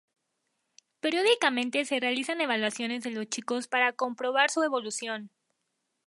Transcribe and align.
Periódicamente 0.99 1.85
se 1.85 1.99
realizan 1.99 2.41
evaluaciones 2.41 3.03
de 3.03 3.11
los 3.11 3.27
chicos 3.27 3.67
para 3.67 3.93
comprobar 3.93 4.49
su 4.49 4.63
evolución. 4.63 5.29